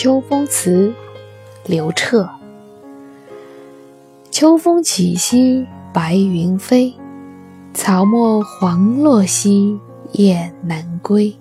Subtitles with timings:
[0.00, 0.94] 秋风词，
[1.66, 2.30] 刘彻。
[4.30, 6.94] 秋风起兮白云飞，
[7.74, 9.76] 草木黄落兮
[10.12, 11.36] 雁南归。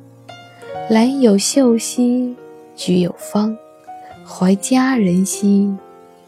[0.89, 2.35] 兰有秀兮
[2.75, 3.55] 菊有芳，
[4.25, 5.71] 怀佳人兮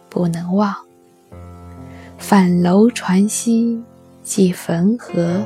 [0.07, 0.75] 不能忘。
[2.20, 3.82] 樊楼船兮
[4.21, 5.41] 济汾河，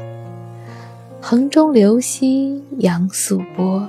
[1.22, 3.88] 衡中流兮扬素波。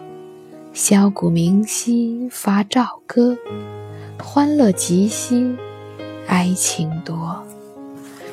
[0.75, 3.39] 箫鼓鸣兮发棹歌，
[4.21, 5.57] 欢乐极兮
[6.27, 7.41] 哀情多。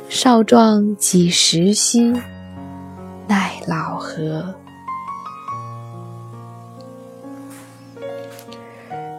[0.10, 2.12] 少壮几时兮，
[3.28, 4.56] 奈老何？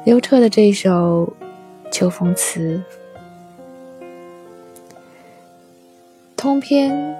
[0.04, 1.32] 刘彻的这首
[1.92, 2.82] 秋风词，
[6.36, 7.16] 通篇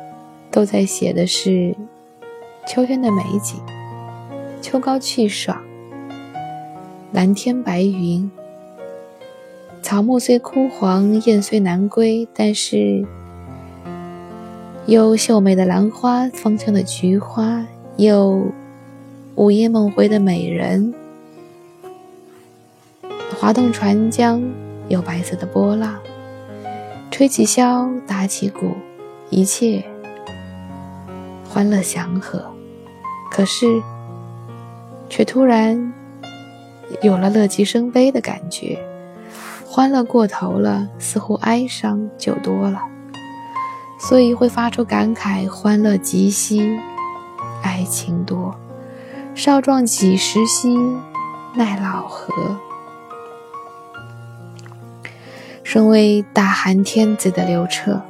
[0.50, 1.76] 都在写的是
[2.66, 3.62] 秋天的美景，
[4.60, 5.56] 秋高气爽。
[7.12, 8.30] 蓝天白云，
[9.82, 13.04] 草木虽枯黄，雁虽南归，但是
[14.86, 17.62] 有秀美的兰花，芳香的菊花，
[17.98, 18.46] 有
[19.34, 20.94] 午夜梦回的美人，
[23.38, 24.42] 划动船桨，
[24.88, 25.98] 有白色的波浪，
[27.10, 28.72] 吹起箫，打起鼓，
[29.28, 29.84] 一切
[31.46, 32.42] 欢乐祥和。
[33.30, 33.82] 可是，
[35.10, 35.92] 却突然。
[37.00, 38.78] 有了乐极生悲的感觉，
[39.66, 42.82] 欢乐过头了，似乎哀伤就多了，
[43.98, 46.78] 所以会发出感慨：欢乐极兮，
[47.62, 48.54] 哀情多。
[49.34, 50.76] 少壮几时兮，
[51.54, 52.58] 奈老何？
[55.62, 58.02] 身为大汉天子的刘彻，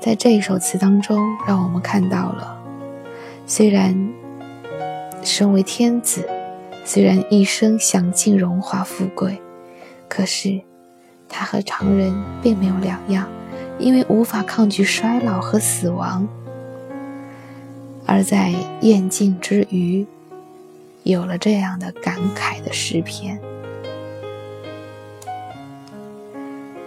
[0.00, 2.56] 在这首词当中，让我们看到了，
[3.44, 4.08] 虽然
[5.22, 6.28] 身为天子。
[6.84, 9.40] 虽然一生享尽荣华富贵，
[10.06, 10.60] 可是
[11.28, 13.26] 他和常人并没有两样，
[13.78, 16.28] 因为无法抗拒衰老和死亡，
[18.06, 18.52] 而在
[18.82, 20.06] 厌尽之余，
[21.04, 23.40] 有了这样的感慨的诗篇。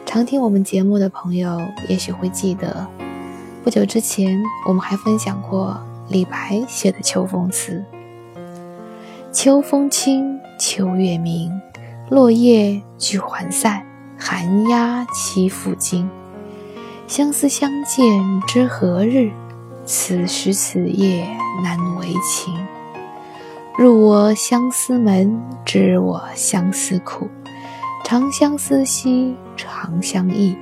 [0.06, 1.60] 常听我们节目的朋友
[1.90, 2.88] 也许会记得，
[3.64, 5.78] 不久之前我们还分享过
[6.08, 7.84] 李白写的秋风词。
[9.32, 11.52] 秋风清，秋月明，
[12.10, 13.86] 落叶聚还散，
[14.18, 16.10] 寒鸦栖复惊。
[17.08, 19.30] 相思相见知何日？
[19.86, 21.28] 此时此夜
[21.62, 22.54] 难为情。
[23.78, 27.28] 入我相思门，知我相思苦。
[28.06, 30.58] 长相思兮长相忆，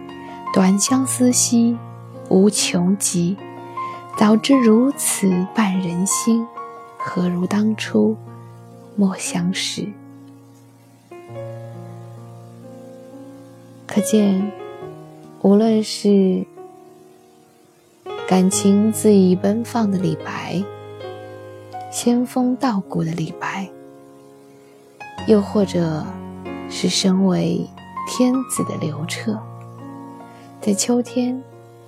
[0.53, 1.78] 短相思兮
[2.30, 3.38] 无穷极。
[4.18, 6.46] 早知如此绊人心，
[6.97, 8.18] 何如当初？
[8.95, 9.88] 莫相识。
[13.85, 14.51] 可见，
[15.41, 16.45] 无论是
[18.28, 20.61] 感情恣意奔放的李白，
[21.91, 23.69] 仙风道骨的李白，
[25.28, 26.03] 又或者
[26.69, 27.66] 是身为
[28.07, 29.39] 天子的刘彻，
[30.59, 31.41] 在秋天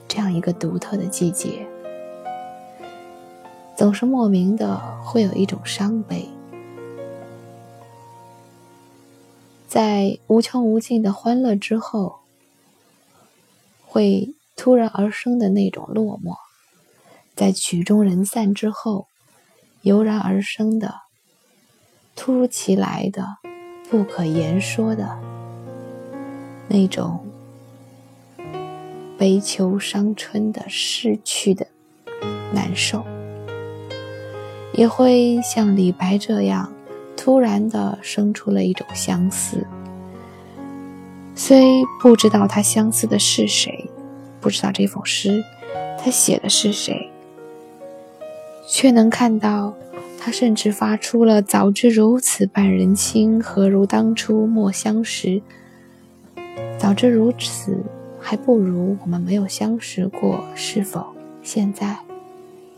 [0.07, 1.67] 这样一个独特的季节，
[3.75, 6.29] 总是莫名的会有一种伤悲。
[9.77, 12.21] 在无穷无尽的欢乐之后，
[13.85, 16.33] 会突然而生的那种落寞；
[17.35, 19.05] 在曲终人散之后，
[19.83, 21.01] 油然而生的、
[22.15, 23.37] 突如其来的、
[23.87, 25.19] 不可言说的
[26.67, 27.23] 那种
[29.15, 31.67] 悲秋伤春的逝去的
[32.51, 33.05] 难受，
[34.73, 36.73] 也会像李白这样。
[37.17, 39.65] 突然的生出了一种相似，
[41.35, 43.89] 虽不知道他相似的是谁，
[44.39, 45.43] 不知道这封诗
[45.99, 47.09] 他写的是谁，
[48.69, 49.73] 却能看到
[50.17, 55.41] 他甚至发出了“早知如此绊人心，何如当初莫相识”。
[56.79, 57.83] 早知如此，
[58.21, 60.45] 还不如我们没有相识过。
[60.55, 61.05] 是否
[61.43, 61.97] 现在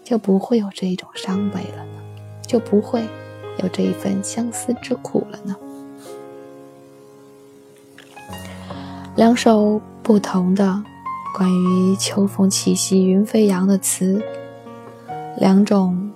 [0.04, 2.02] 就不会有这一种伤悲了呢？
[2.48, 3.04] 就不会？
[3.62, 5.56] 有这一份相思之苦了呢。
[9.16, 10.82] 两首不同的
[11.36, 14.22] 关于秋风起兮云飞扬的词，
[15.38, 16.12] 两种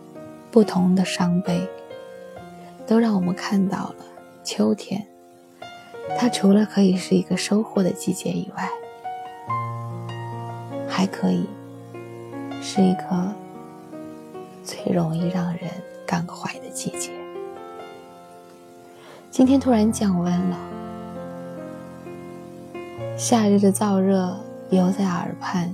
[0.50, 1.68] 不同的伤悲，
[2.88, 4.06] 都让我们看到了
[4.44, 5.06] 秋天。
[6.18, 8.70] 它除了可以是一个收获的季节以外，
[10.88, 11.46] 还可以
[12.62, 13.34] 是一个
[14.64, 15.70] 最容易让人
[16.06, 17.12] 感怀的季节。
[19.34, 20.58] 今天突然降温了，
[23.18, 24.38] 夏日的燥热
[24.70, 25.74] 犹在耳畔，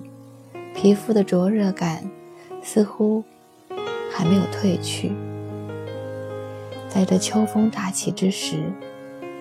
[0.73, 2.09] 皮肤的灼热感
[2.63, 3.21] 似乎
[4.13, 5.11] 还没有褪去。
[6.87, 8.71] 在这秋风乍起之时，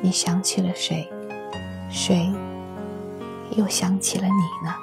[0.00, 1.08] 你想起了谁？
[1.88, 2.28] 谁
[3.56, 4.32] 又想起了你
[4.66, 4.74] 呢？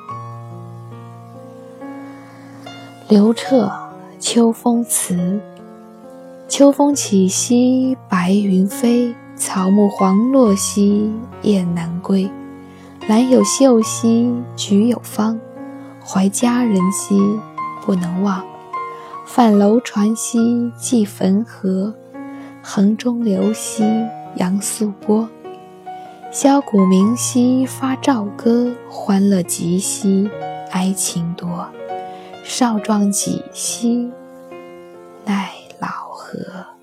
[3.10, 3.66] 刘彻
[4.18, 5.14] 《秋风词》：
[6.48, 11.12] 秋风起兮白云飞，草木黄落兮
[11.42, 12.30] 雁南归。
[13.08, 15.40] 兰有秀兮菊有芳，
[16.04, 17.20] 怀佳人兮
[17.82, 18.44] 不能忘。
[19.26, 21.94] 泛楼船兮济汾河，
[22.62, 23.84] 衡中流兮
[24.36, 25.28] 扬素波。
[26.32, 30.30] 箫鼓鸣兮发棹歌，欢乐极兮
[30.72, 31.68] 哀情多。
[32.44, 34.12] 少壮几兮
[35.26, 36.75] 奈老何。